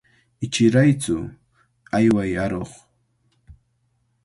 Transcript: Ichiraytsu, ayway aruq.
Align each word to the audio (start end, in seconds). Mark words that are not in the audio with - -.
Ichiraytsu, 0.45 1.17
ayway 1.97 2.31
aruq. 2.43 2.71